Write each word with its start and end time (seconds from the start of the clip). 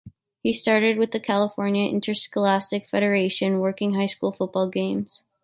He 0.41 0.51
started 0.51 0.97
with 0.97 1.11
the 1.11 1.19
California 1.19 1.87
Interscholastic 1.87 2.89
Federation, 2.89 3.59
working 3.59 3.93
high 3.93 4.07
school 4.07 4.31
football 4.31 4.67
games. 4.67 5.21